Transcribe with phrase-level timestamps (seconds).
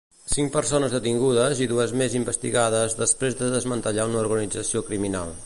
[0.35, 5.39] Cinc persones detingudes i dues més investigades després de desmantellar una organització criminal.